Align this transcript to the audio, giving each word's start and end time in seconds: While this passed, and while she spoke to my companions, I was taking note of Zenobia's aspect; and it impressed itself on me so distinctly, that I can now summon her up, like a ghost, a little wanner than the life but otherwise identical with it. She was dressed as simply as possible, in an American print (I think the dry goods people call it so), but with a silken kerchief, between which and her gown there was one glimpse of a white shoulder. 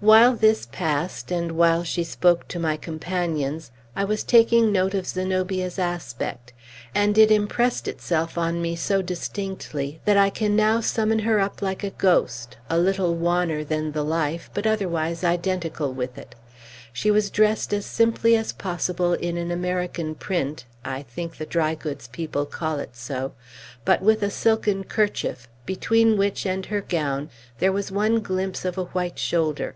While 0.00 0.36
this 0.36 0.66
passed, 0.66 1.30
and 1.32 1.52
while 1.52 1.82
she 1.82 2.04
spoke 2.04 2.46
to 2.48 2.58
my 2.58 2.76
companions, 2.76 3.70
I 3.96 4.04
was 4.04 4.22
taking 4.22 4.70
note 4.70 4.92
of 4.92 5.06
Zenobia's 5.06 5.78
aspect; 5.78 6.52
and 6.94 7.16
it 7.16 7.30
impressed 7.30 7.88
itself 7.88 8.36
on 8.36 8.60
me 8.60 8.76
so 8.76 9.00
distinctly, 9.00 10.02
that 10.04 10.18
I 10.18 10.28
can 10.28 10.54
now 10.54 10.80
summon 10.82 11.20
her 11.20 11.40
up, 11.40 11.62
like 11.62 11.82
a 11.82 11.88
ghost, 11.88 12.58
a 12.68 12.76
little 12.78 13.14
wanner 13.14 13.64
than 13.64 13.92
the 13.92 14.04
life 14.04 14.50
but 14.52 14.66
otherwise 14.66 15.24
identical 15.24 15.94
with 15.94 16.18
it. 16.18 16.34
She 16.92 17.10
was 17.10 17.30
dressed 17.30 17.72
as 17.72 17.86
simply 17.86 18.36
as 18.36 18.52
possible, 18.52 19.14
in 19.14 19.38
an 19.38 19.50
American 19.50 20.16
print 20.16 20.66
(I 20.84 21.00
think 21.00 21.38
the 21.38 21.46
dry 21.46 21.74
goods 21.74 22.08
people 22.08 22.44
call 22.44 22.78
it 22.78 22.94
so), 22.94 23.32
but 23.86 24.02
with 24.02 24.22
a 24.22 24.28
silken 24.28 24.84
kerchief, 24.84 25.48
between 25.64 26.18
which 26.18 26.44
and 26.44 26.66
her 26.66 26.82
gown 26.82 27.30
there 27.58 27.72
was 27.72 27.90
one 27.90 28.20
glimpse 28.20 28.66
of 28.66 28.76
a 28.76 28.84
white 28.84 29.18
shoulder. 29.18 29.74